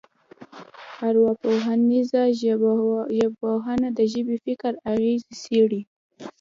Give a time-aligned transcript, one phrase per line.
[1.07, 5.81] ارواپوهنیزه ژبپوهنه د ژبې او فکر اغېزې څېړي